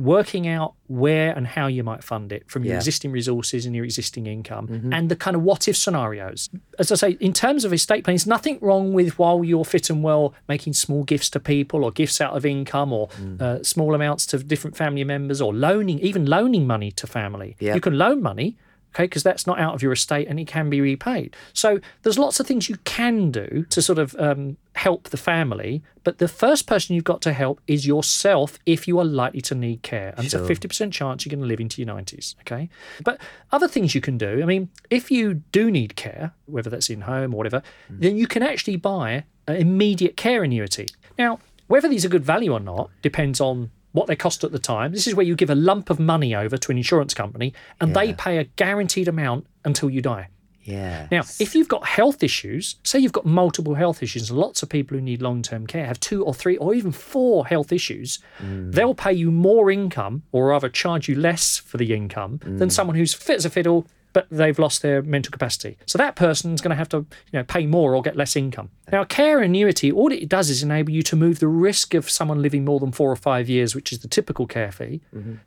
working 0.00 0.48
out 0.48 0.74
where 0.86 1.30
and 1.36 1.46
how 1.46 1.66
you 1.66 1.84
might 1.84 2.02
fund 2.02 2.32
it 2.32 2.42
from 2.50 2.64
your 2.64 2.72
Yeah. 2.74 2.78
existing 2.78 3.12
resources 3.12 3.66
and 3.66 3.74
your 3.76 3.84
existing 3.84 4.26
income 4.26 4.88
and 4.92 5.08
the 5.10 5.16
kind 5.16 5.36
of 5.36 5.42
what 5.42 5.68
if 5.68 5.76
scenarios. 5.76 6.48
As 6.78 6.90
I 6.90 6.94
say, 6.96 7.10
in 7.20 7.32
terms 7.32 7.64
of 7.64 7.72
estate 7.72 8.02
planning, 8.04 8.16
there's 8.16 8.26
nothing 8.26 8.58
wrong 8.60 8.92
with 8.92 9.18
while 9.18 9.44
you're 9.44 9.64
fit 9.64 9.90
and 9.90 10.02
well 10.02 10.34
making 10.48 10.72
small 10.72 11.04
gifts 11.04 11.28
to 11.30 11.40
people 11.40 11.84
or 11.84 11.90
gifts 11.92 12.20
out 12.20 12.36
of 12.36 12.46
income 12.46 12.92
or 12.92 13.08
uh, 13.38 13.62
small 13.62 13.94
amounts 13.94 14.26
to 14.26 14.38
different 14.38 14.76
family 14.76 15.04
members 15.04 15.40
or 15.40 15.52
loaning, 15.54 15.98
even 16.00 16.24
loaning 16.26 16.66
money 16.66 16.90
to 16.92 17.06
family. 17.06 17.56
Yeah. 17.60 17.74
You 17.74 17.80
can 17.80 17.96
loan 17.98 18.22
money. 18.22 18.56
Okay, 18.94 19.04
because 19.04 19.22
that's 19.22 19.46
not 19.46 19.58
out 19.60 19.74
of 19.74 19.82
your 19.82 19.92
estate 19.92 20.26
and 20.28 20.40
it 20.40 20.46
can 20.48 20.68
be 20.68 20.80
repaid. 20.80 21.36
So 21.52 21.80
there's 22.02 22.18
lots 22.18 22.40
of 22.40 22.46
things 22.46 22.68
you 22.68 22.76
can 22.84 23.30
do 23.30 23.64
to 23.70 23.80
sort 23.80 23.98
of 24.00 24.16
um, 24.18 24.56
help 24.74 25.10
the 25.10 25.16
family, 25.16 25.82
but 26.02 26.18
the 26.18 26.26
first 26.26 26.66
person 26.66 26.94
you've 26.96 27.04
got 27.04 27.22
to 27.22 27.32
help 27.32 27.60
is 27.68 27.86
yourself 27.86 28.58
if 28.66 28.88
you 28.88 28.98
are 28.98 29.04
likely 29.04 29.40
to 29.42 29.54
need 29.54 29.82
care. 29.82 30.12
And 30.16 30.28
Sure. 30.28 30.40
there's 30.40 30.58
a 30.58 30.68
50% 30.68 30.90
chance 30.92 31.24
you're 31.24 31.30
going 31.30 31.40
to 31.42 31.46
live 31.46 31.60
into 31.60 31.80
your 31.80 31.94
90s. 31.94 32.34
Okay. 32.40 32.68
But 33.04 33.20
other 33.52 33.68
things 33.68 33.94
you 33.94 34.00
can 34.00 34.18
do, 34.18 34.42
I 34.42 34.44
mean, 34.44 34.68
if 34.90 35.10
you 35.10 35.34
do 35.52 35.70
need 35.70 35.94
care, 35.94 36.32
whether 36.46 36.68
that's 36.68 36.90
in 36.90 37.02
home 37.02 37.32
or 37.32 37.36
whatever, 37.36 37.62
then 37.88 38.16
you 38.16 38.26
can 38.26 38.42
actually 38.42 38.76
buy 38.76 39.24
an 39.46 39.56
immediate 39.56 40.16
care 40.16 40.42
annuity. 40.42 40.88
Now, 41.16 41.38
whether 41.68 41.88
these 41.88 42.04
are 42.04 42.08
good 42.08 42.24
value 42.24 42.52
or 42.52 42.58
not 42.60 42.90
depends 43.02 43.40
on 43.40 43.70
what 43.92 44.06
they 44.06 44.16
cost 44.16 44.44
at 44.44 44.52
the 44.52 44.58
time. 44.58 44.92
This 44.92 45.06
is 45.06 45.14
where 45.14 45.26
you 45.26 45.34
give 45.34 45.50
a 45.50 45.54
lump 45.54 45.90
of 45.90 45.98
money 45.98 46.34
over 46.34 46.56
to 46.56 46.70
an 46.70 46.78
insurance 46.78 47.14
company 47.14 47.52
and 47.80 47.94
they 47.94 48.12
pay 48.12 48.38
a 48.38 48.44
guaranteed 48.44 49.08
amount 49.08 49.46
until 49.64 49.90
you 49.90 50.00
die. 50.00 50.28
Yeah. 50.62 51.08
Now, 51.10 51.20
if 51.38 51.54
you've 51.54 51.68
got 51.68 51.86
health 51.86 52.22
issues, 52.22 52.76
say 52.84 52.98
you've 52.98 53.12
got 53.12 53.24
multiple 53.24 53.74
health 53.74 54.02
issues, 54.02 54.30
lots 54.30 54.62
of 54.62 54.68
people 54.68 54.96
who 54.96 55.02
need 55.02 55.22
long 55.22 55.42
term 55.42 55.66
care 55.66 55.86
have 55.86 55.98
two 56.00 56.24
or 56.24 56.34
three 56.34 56.56
or 56.58 56.74
even 56.74 56.92
four 56.92 57.46
health 57.46 57.72
issues, 57.72 58.18
mm. 58.38 58.72
they'll 58.72 58.94
pay 58.94 59.12
you 59.12 59.30
more 59.30 59.70
income 59.70 60.22
or 60.32 60.48
rather 60.48 60.68
charge 60.68 61.08
you 61.08 61.14
less 61.14 61.56
for 61.56 61.78
the 61.78 61.94
income 61.94 62.40
than 62.42 62.68
mm. 62.68 62.72
someone 62.72 62.96
who's 62.96 63.14
fit 63.14 63.36
as 63.36 63.44
a 63.44 63.50
fiddle. 63.50 63.86
But 64.12 64.26
they've 64.30 64.58
lost 64.58 64.82
their 64.82 65.02
mental 65.02 65.30
capacity. 65.30 65.78
So 65.86 65.96
that 65.98 66.16
person's 66.16 66.60
going 66.60 66.70
to 66.70 66.76
have 66.76 66.88
to 66.90 66.98
you 66.98 67.38
know, 67.38 67.44
pay 67.44 67.66
more 67.66 67.94
or 67.94 68.02
get 68.02 68.16
less 68.16 68.34
income. 68.34 68.70
Now, 68.90 69.02
a 69.02 69.06
care 69.06 69.40
annuity, 69.40 69.92
all 69.92 70.10
it 70.10 70.28
does 70.28 70.50
is 70.50 70.62
enable 70.62 70.92
you 70.92 71.02
to 71.04 71.16
move 71.16 71.38
the 71.38 71.46
risk 71.46 71.94
of 71.94 72.10
someone 72.10 72.42
living 72.42 72.64
more 72.64 72.80
than 72.80 72.90
four 72.90 73.10
or 73.10 73.16
five 73.16 73.48
years, 73.48 73.74
which 73.74 73.92
is 73.92 74.00
the 74.00 74.08
typical 74.08 74.46
care 74.46 74.72
fee, 74.72 75.00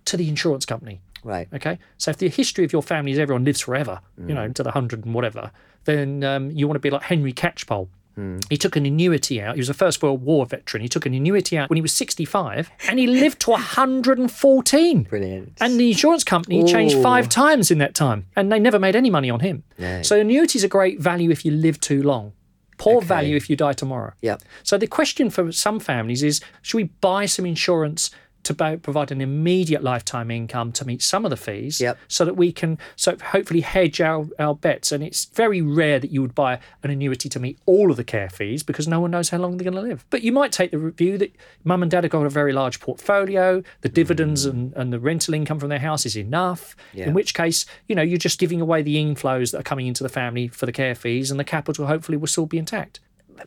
to 0.06 0.16
the 0.16 0.30
insurance 0.30 0.66
company. 0.66 1.02
Right. 1.26 1.48
Okay. 1.54 1.80
So 1.98 2.12
if 2.12 2.18
the 2.18 2.30
history 2.30 2.64
of 2.66 2.74
your 2.74 2.84
family 2.84 3.12
is 3.12 3.20
everyone 3.20 3.44
lives 3.44 3.62
forever, 3.62 4.00
you 4.28 4.34
know, 4.34 4.50
to 4.50 4.64
the 4.64 4.72
hundred 4.72 5.06
and 5.06 5.14
whatever, 5.14 5.52
then 5.86 6.24
um, 6.24 6.52
you 6.52 6.68
want 6.68 6.76
to 6.76 6.80
be 6.80 6.90
like 6.90 7.04
Henry 7.04 7.34
Catchpole. 7.34 7.88
Mm. 8.18 8.44
He 8.50 8.58
took 8.58 8.76
an 8.76 8.86
annuity 8.86 9.42
out. 9.42 9.56
He 9.56 9.60
was 9.62 9.70
a 9.70 9.74
First 9.74 10.04
World 10.04 10.22
War 10.24 10.46
veteran. 10.46 10.82
He 10.84 10.90
took 10.90 11.06
an 11.06 11.14
annuity 11.14 11.58
out 11.58 11.70
when 11.70 11.78
he 11.78 11.82
was 11.82 11.94
65 11.94 12.70
and 12.88 13.00
he 13.00 13.08
lived 13.08 13.40
to 13.42 13.52
114. 13.52 15.04
Brilliant. 15.04 15.54
And 15.60 15.80
the 15.80 15.90
insurance 15.92 16.24
company 16.24 16.64
changed 16.64 16.98
five 17.02 17.30
times 17.30 17.72
in 17.72 17.78
that 17.80 17.96
time 17.96 18.28
and 18.36 18.52
they 18.52 18.60
never 18.60 18.80
made 18.80 18.96
any 18.96 19.10
money 19.10 19.30
on 19.30 19.40
him. 19.40 19.64
So 20.04 20.20
annuities 20.20 20.64
are 20.64 20.68
great 20.68 21.00
value 21.00 21.30
if 21.32 21.44
you 21.46 21.52
live 21.52 21.80
too 21.80 22.04
long, 22.04 22.34
poor 22.78 22.98
Okay. 22.98 23.06
value 23.08 23.36
if 23.36 23.50
you 23.50 23.56
die 23.56 23.74
tomorrow. 23.74 24.14
Yep. 24.22 24.42
So 24.64 24.78
the 24.78 24.88
question 24.88 25.30
for 25.30 25.52
some 25.52 25.80
families 25.80 26.24
is 26.24 26.40
should 26.62 26.78
we 26.78 26.84
buy 27.02 27.26
some 27.26 27.46
insurance 27.46 28.12
to 28.44 28.54
provide 28.82 29.12
an 29.12 29.22
immediate 29.22 29.84
lifetime 29.84 30.30
income 30.32 30.72
to 30.74 30.86
meet 30.86 31.02
some 31.02 31.26
of 31.26 31.30
the 31.30 31.38
fees 31.38 31.80
Yep. 31.80 31.98
so 32.08 32.26
that 32.26 32.36
we 32.36 32.52
can 32.52 32.78
so 32.96 33.16
hopefully 33.18 33.62
hedge 33.62 34.02
our, 34.02 34.28
our 34.40 34.56
bets 34.56 34.92
and 34.92 35.04
it's 35.04 35.26
very 35.26 35.62
rare 35.62 36.00
that 36.00 36.12
you 36.12 36.22
would 36.22 36.36
buy 36.36 36.60
an 36.84 36.90
annuity 36.90 37.30
to 37.30 37.40
meet 37.40 37.60
all 37.66 37.92
of 37.92 37.98
the 37.98 38.04
care 38.04 38.30
fees 38.30 38.64
because 38.64 38.88
no 38.88 39.00
one 39.00 39.12
knows 39.12 39.30
how 39.30 39.38
long 39.38 39.58
they're 39.58 39.70
going 39.70 39.82
to 39.82 39.90
live 39.90 40.06
but 40.10 40.22
you 40.22 40.32
might 40.32 40.52
take 40.52 40.72
the 40.72 40.78
view 40.92 41.18
that 41.18 41.36
mum 41.64 41.82
and 41.82 41.92
dad 41.92 42.04
have 42.04 42.12
got 42.12 42.26
a 42.26 42.30
very 42.30 42.54
large 42.54 42.80
portfolio 42.80 43.64
the 43.82 43.90
mm. 43.90 43.94
dividends 43.94 44.46
and, 44.46 44.74
and 44.74 44.92
the 44.92 45.00
rental 45.00 45.34
income 45.34 45.60
from 45.60 45.70
their 45.70 45.80
house 45.80 46.06
is 46.06 46.18
enough 46.18 46.76
Yeah. 46.94 47.08
in 47.08 47.14
which 47.14 47.34
case 47.34 47.66
you 47.88 47.96
know 47.96 48.02
you're 48.02 48.18
just 48.18 48.40
giving 48.40 48.62
away 48.62 48.82
the 48.82 48.96
inflows 48.96 49.52
that 49.52 49.60
are 49.60 49.64
coming 49.64 49.88
into 49.88 50.04
the 50.04 50.10
family 50.10 50.48
for 50.48 50.66
the 50.66 50.72
care 50.72 50.96
fees 50.96 51.32
and 51.32 51.40
the 51.40 51.44
capital 51.44 51.88
hopefully 51.88 52.18
will 52.18 52.28
still 52.28 52.46
be 52.46 52.58
intact 52.58 53.00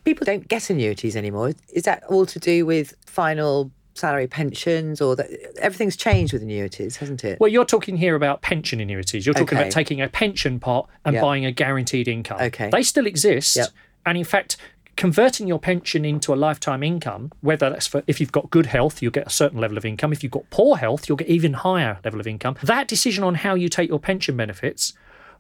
People 0.05 0.25
don't 0.25 0.49
get 0.49 0.69
annuities 0.69 1.17
anymore. 1.17 1.53
Is 1.73 1.85
that 1.85 2.03
all 2.05 2.27
to 2.27 2.39
do 2.39 2.67
with 2.67 2.95
final 3.07 3.71
salary 3.97 4.27
pensions 4.27 5.01
or 5.01 5.17
that 5.17 5.29
everything's 5.59 5.97
changed 5.97 6.33
with 6.33 6.43
annuities, 6.43 6.97
hasn't 6.97 7.25
it? 7.25 7.41
Well, 7.41 7.51
you're 7.51 7.65
talking 7.65 7.97
here 7.97 8.15
about 8.15 8.43
pension 8.43 8.81
annuities. 8.81 9.25
You're 9.27 9.35
talking 9.35 9.57
Okay. 9.57 9.63
about 9.63 9.73
taking 9.73 10.01
a 10.01 10.09
pension 10.09 10.61
pot 10.61 10.89
and 11.05 11.15
Yep. 11.15 11.23
buying 11.23 11.47
a 11.47 11.53
guaranteed 11.53 12.09
income. 12.09 12.41
Okay. 12.41 12.69
They 12.71 12.83
still 12.83 13.07
exist. 13.07 13.57
Yep. 13.57 13.69
And 14.05 14.19
in 14.19 14.25
fact, 14.25 14.57
converting 14.97 15.47
your 15.47 15.59
pension 15.59 16.05
into 16.05 16.33
a 16.33 16.37
lifetime 16.37 16.83
income, 16.83 17.31
whether 17.41 17.69
that's 17.71 17.87
for 17.87 18.03
if 18.07 18.21
you've 18.21 18.33
got 18.33 18.51
good 18.51 18.67
health, 18.67 19.03
you'll 19.03 19.13
get 19.13 19.27
a 19.27 19.31
certain 19.31 19.61
level 19.61 19.77
of 19.77 19.85
income. 19.85 20.13
If 20.13 20.23
you've 20.23 20.33
got 20.33 20.49
poor 20.51 20.77
health, 20.77 21.09
you'll 21.09 21.17
get 21.17 21.29
even 21.29 21.53
higher 21.55 21.99
level 22.05 22.21
of 22.21 22.27
income. 22.27 22.57
That 22.63 22.89
decision 22.89 23.23
on 23.25 23.37
how 23.37 23.55
you 23.55 23.69
take 23.69 23.89
your 23.89 23.99
pension 23.99 24.37
benefits, 24.37 24.93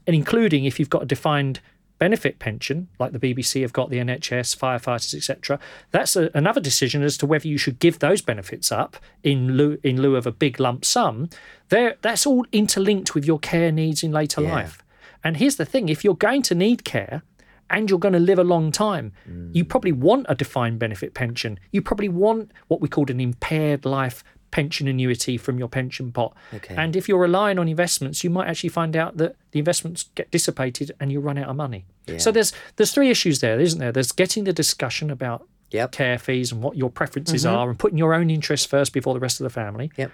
and 0.06 0.14
including 0.14 0.64
if 0.64 0.78
you've 0.78 0.90
got 0.90 1.02
a 1.02 1.06
defined 1.06 1.60
benefit 1.98 2.38
pension, 2.38 2.88
like 2.98 3.12
the 3.12 3.18
BBC 3.18 3.62
have 3.62 3.72
got 3.72 3.90
the 3.90 3.98
NHS, 3.98 4.56
firefighters, 4.56 5.14
etc. 5.14 5.58
That's 5.90 6.16
a, 6.16 6.30
another 6.34 6.60
decision 6.60 7.02
as 7.02 7.16
to 7.18 7.26
whether 7.26 7.48
you 7.48 7.58
should 7.58 7.78
give 7.78 7.98
those 7.98 8.20
benefits 8.20 8.70
up 8.70 8.96
in 9.22 9.56
lieu 9.56 9.78
in 9.82 10.00
lieu 10.00 10.16
of 10.16 10.26
a 10.26 10.32
big 10.32 10.60
lump 10.60 10.84
sum. 10.84 11.28
There, 11.68 11.96
that's 12.02 12.26
all 12.26 12.46
interlinked 12.52 13.14
with 13.14 13.24
your 13.24 13.38
care 13.38 13.72
needs 13.72 14.02
in 14.02 14.12
later 14.12 14.42
Yeah. 14.42 14.54
life. 14.54 14.82
And 15.24 15.38
here's 15.38 15.56
the 15.56 15.64
thing: 15.64 15.88
if 15.88 16.04
you're 16.04 16.14
going 16.14 16.42
to 16.42 16.54
need 16.54 16.84
care 16.84 17.22
and 17.68 17.90
you're 17.90 17.98
going 17.98 18.12
to 18.14 18.20
live 18.20 18.38
a 18.38 18.44
long 18.44 18.70
time, 18.70 19.12
you 19.52 19.64
mm. 19.64 19.68
probably 19.68 19.92
want 19.92 20.26
a 20.28 20.34
defined 20.34 20.78
benefit 20.78 21.14
pension. 21.14 21.58
You 21.72 21.82
probably 21.82 22.08
want 22.08 22.52
what 22.68 22.80
we 22.80 22.88
called 22.88 23.10
an 23.10 23.20
impaired 23.20 23.84
life 23.84 24.22
pension 24.56 24.88
annuity 24.88 25.36
from 25.36 25.58
your 25.58 25.68
pension 25.68 26.10
pot. 26.12 26.34
Okay. 26.54 26.74
And 26.82 26.96
if 26.96 27.08
you're 27.08 27.20
relying 27.20 27.58
on 27.58 27.68
investments, 27.68 28.24
you 28.24 28.30
might 28.30 28.48
actually 28.48 28.70
find 28.70 28.96
out 28.96 29.18
that 29.18 29.36
the 29.50 29.58
investments 29.58 30.08
get 30.14 30.30
dissipated 30.30 30.92
and 30.98 31.12
you 31.12 31.20
run 31.20 31.36
out 31.36 31.48
of 31.50 31.56
money. 31.56 31.84
So 32.18 32.30
there's 32.32 32.52
there's 32.76 32.92
three 32.92 33.10
issues 33.10 33.40
there, 33.40 33.60
isn't 33.60 33.80
there? 33.80 33.92
There's 33.92 34.12
getting 34.12 34.44
the 34.44 34.52
discussion 34.54 35.10
about 35.10 35.46
Yep. 35.72 35.92
care 35.92 36.16
fees 36.18 36.52
and 36.52 36.62
what 36.62 36.76
your 36.76 36.90
preferences 36.90 37.44
are 37.44 37.68
and 37.68 37.76
putting 37.78 37.98
your 37.98 38.14
own 38.14 38.30
interests 38.30 38.66
first 38.66 38.92
before 38.92 39.12
the 39.14 39.20
rest 39.20 39.40
of 39.40 39.44
the 39.44 39.50
family. 39.50 39.90
Yep. 39.96 40.10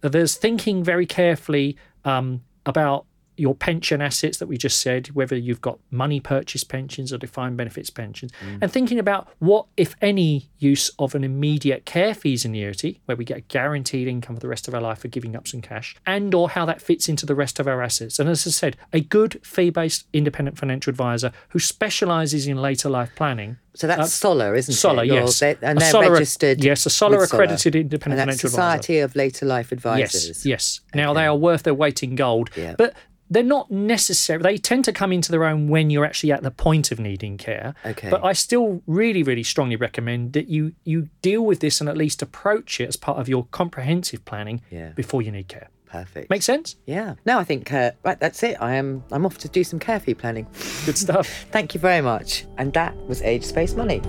There's 0.00 0.36
thinking 0.36 0.84
very 0.84 1.04
carefully 1.04 1.76
um, 2.04 2.42
about 2.64 3.04
your 3.36 3.54
pension 3.54 4.00
assets 4.00 4.38
that 4.38 4.46
we 4.46 4.56
just 4.56 4.80
said, 4.80 5.08
whether 5.08 5.36
you've 5.36 5.60
got 5.60 5.78
money 5.90 6.20
purchase 6.20 6.62
pensions 6.64 7.12
or 7.12 7.18
defined 7.18 7.56
benefits 7.56 7.90
pensions, 7.90 8.30
mm. 8.44 8.58
and 8.62 8.72
thinking 8.72 8.98
about 8.98 9.28
what, 9.38 9.66
if 9.76 9.96
any, 10.00 10.48
use 10.58 10.90
of 10.98 11.14
an 11.14 11.24
immediate 11.24 11.84
care 11.84 12.14
fees 12.14 12.44
annuity, 12.44 13.00
where 13.06 13.16
we 13.16 13.24
get 13.24 13.36
a 13.38 13.40
guaranteed 13.42 14.06
income 14.08 14.36
for 14.36 14.40
the 14.40 14.48
rest 14.48 14.68
of 14.68 14.74
our 14.74 14.80
life 14.80 14.98
for 15.00 15.08
giving 15.08 15.34
up 15.36 15.48
some 15.48 15.60
cash, 15.60 15.96
and 16.06 16.34
or 16.34 16.48
how 16.50 16.64
that 16.64 16.80
fits 16.80 17.08
into 17.08 17.26
the 17.26 17.34
rest 17.34 17.58
of 17.58 17.66
our 17.66 17.82
assets. 17.82 18.18
And 18.18 18.28
as 18.28 18.46
I 18.46 18.50
said, 18.50 18.76
a 18.92 19.00
good 19.00 19.40
fee-based 19.44 20.06
independent 20.12 20.56
financial 20.58 20.90
advisor 20.90 21.32
who 21.48 21.58
specialises 21.58 22.46
in 22.46 22.56
later 22.56 22.88
life 22.88 23.10
planning. 23.16 23.56
So 23.76 23.88
that's 23.88 24.00
uh, 24.00 24.06
SOLLA, 24.06 24.54
isn't 24.54 24.74
SOLLA, 24.74 25.02
it? 25.02 25.06
You're- 25.06 25.20
yes. 25.22 25.40
they- 25.40 25.56
and 25.60 25.78
A 25.78 25.80
they're 25.80 25.90
SOLLA- 25.90 26.10
registered. 26.12 26.62
yes, 26.62 26.86
a 26.86 26.90
SOLLA 26.90 27.14
SOLLA. 27.14 27.24
accredited 27.24 27.74
independent 27.74 28.20
and 28.20 28.30
that's 28.30 28.40
financial 28.40 28.56
advisor. 28.60 28.82
Society 28.82 28.98
of 29.00 29.16
Later 29.16 29.46
Life 29.46 29.72
Advisors. 29.72 30.28
Yes, 30.28 30.46
yes. 30.46 30.80
Now 30.94 31.12
they 31.12 31.26
are 31.26 31.34
worth 31.36 31.64
their 31.64 31.74
weight 31.74 32.02
in 32.04 32.14
gold, 32.14 32.50
Yeah. 32.56 32.76
but 32.78 32.94
they're 33.30 33.42
not 33.42 33.70
necessary. 33.70 34.42
They 34.42 34.58
tend 34.58 34.84
to 34.84 34.92
come 34.92 35.12
into 35.12 35.30
their 35.32 35.44
own 35.44 35.68
when 35.68 35.90
you're 35.90 36.04
actually 36.04 36.32
at 36.32 36.42
the 36.42 36.50
point 36.50 36.92
of 36.92 36.98
needing 37.00 37.36
care. 37.38 37.74
Okay. 37.84 38.10
But 38.10 38.24
I 38.24 38.32
still 38.32 38.82
really, 38.86 39.22
really 39.22 39.42
strongly 39.42 39.76
recommend 39.76 40.32
that 40.34 40.48
you 40.48 40.72
you 40.84 41.08
deal 41.22 41.44
with 41.44 41.60
this 41.60 41.80
and 41.80 41.88
at 41.88 41.96
least 41.96 42.22
approach 42.22 42.80
it 42.80 42.88
as 42.88 42.96
part 42.96 43.18
of 43.18 43.28
your 43.28 43.46
comprehensive 43.50 44.24
planning 44.24 44.60
Yeah. 44.70 44.90
before 44.90 45.22
you 45.22 45.30
need 45.32 45.48
care. 45.48 45.68
Perfect. 45.86 46.28
Make 46.28 46.42
sense? 46.42 46.74
yeah. 46.86 47.14
No, 47.24 47.38
I 47.38 47.44
think 47.44 47.72
uh, 47.72 47.92
right. 48.02 48.18
That's 48.18 48.42
it. 48.42 48.56
I 48.60 48.74
am. 48.74 49.04
I'm 49.12 49.24
off 49.24 49.38
to 49.38 49.48
do 49.48 49.62
some 49.62 49.78
care 49.78 50.00
fee 50.00 50.14
planning. 50.14 50.46
Good 50.86 50.98
stuff. 50.98 51.28
Thank 51.52 51.72
you 51.74 51.80
very 51.80 52.00
much. 52.02 52.46
And 52.58 52.72
that 52.72 52.96
was 53.06 53.22
Age 53.22 53.44
Space 53.44 53.74
Money. 53.74 54.00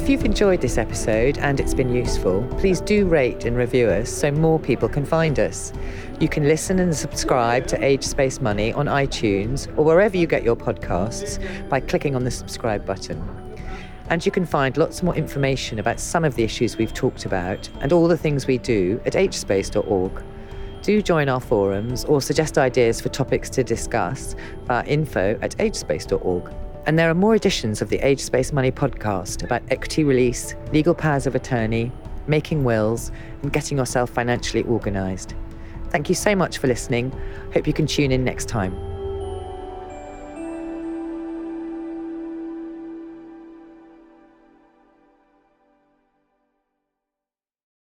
If 0.00 0.08
you've 0.08 0.24
enjoyed 0.24 0.62
this 0.62 0.78
episode 0.78 1.36
and 1.38 1.60
it's 1.60 1.74
been 1.74 1.94
useful, 1.94 2.42
please 2.58 2.80
do 2.80 3.06
rate 3.06 3.44
and 3.44 3.54
review 3.54 3.86
us 3.90 4.10
so 4.10 4.32
more 4.32 4.58
people 4.58 4.88
can 4.88 5.04
find 5.04 5.38
us. 5.38 5.74
You 6.18 6.26
can 6.26 6.48
listen 6.48 6.78
and 6.78 6.96
subscribe 6.96 7.66
to 7.66 7.84
Age 7.84 8.02
Space 8.02 8.40
Money 8.40 8.72
on 8.72 8.86
iTunes 8.86 9.68
or 9.76 9.84
wherever 9.84 10.16
you 10.16 10.26
get 10.26 10.42
your 10.42 10.56
podcasts 10.56 11.38
by 11.68 11.80
clicking 11.80 12.16
on 12.16 12.24
the 12.24 12.30
subscribe 12.30 12.86
button. 12.86 13.22
And 14.08 14.24
you 14.24 14.32
can 14.32 14.46
find 14.46 14.74
lots 14.78 15.02
more 15.02 15.14
information 15.14 15.78
about 15.78 16.00
some 16.00 16.24
of 16.24 16.34
the 16.34 16.44
issues 16.44 16.78
we've 16.78 16.94
talked 16.94 17.26
about 17.26 17.68
and 17.82 17.92
all 17.92 18.08
the 18.08 18.16
things 18.16 18.46
we 18.46 18.56
do 18.56 19.02
at 19.04 19.12
agespace.org. 19.12 20.24
Do 20.80 21.02
join 21.02 21.28
our 21.28 21.40
forums 21.40 22.06
or 22.06 22.22
suggest 22.22 22.56
ideas 22.56 23.02
for 23.02 23.10
topics 23.10 23.50
to 23.50 23.62
discuss 23.62 24.34
via 24.64 24.82
info 24.86 25.38
at 25.42 25.58
agespace.org. 25.58 26.54
And 26.86 26.98
there 26.98 27.10
are 27.10 27.14
more 27.14 27.34
editions 27.34 27.82
of 27.82 27.88
the 27.88 27.98
Age 27.98 28.20
Space 28.20 28.52
Money 28.52 28.72
podcast 28.72 29.44
about 29.44 29.62
equity 29.70 30.02
release, 30.02 30.54
legal 30.72 30.94
powers 30.94 31.26
of 31.26 31.34
attorney, 31.34 31.92
making 32.26 32.64
wills, 32.64 33.12
and 33.42 33.52
getting 33.52 33.78
yourself 33.78 34.10
financially 34.10 34.64
organised. 34.64 35.34
Thank 35.90 36.08
you 36.08 36.14
so 36.14 36.34
much 36.34 36.58
for 36.58 36.68
listening. 36.68 37.12
Hope 37.52 37.66
you 37.66 37.72
can 37.72 37.86
tune 37.86 38.12
in 38.12 38.24
next 38.24 38.48
time. 38.48 38.89